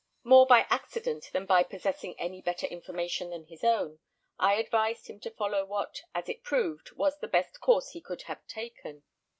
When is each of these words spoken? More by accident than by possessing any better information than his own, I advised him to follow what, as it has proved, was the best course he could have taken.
More 0.23 0.47
by 0.47 0.65
accident 0.71 1.29
than 1.31 1.45
by 1.45 1.61
possessing 1.61 2.19
any 2.19 2.41
better 2.41 2.65
information 2.65 3.29
than 3.29 3.45
his 3.45 3.63
own, 3.63 3.99
I 4.39 4.55
advised 4.55 5.05
him 5.05 5.19
to 5.19 5.29
follow 5.29 5.63
what, 5.63 6.01
as 6.15 6.27
it 6.27 6.37
has 6.37 6.41
proved, 6.43 6.93
was 6.93 7.19
the 7.19 7.27
best 7.27 7.59
course 7.61 7.89
he 7.91 8.01
could 8.01 8.23
have 8.23 8.43
taken. 8.47 9.03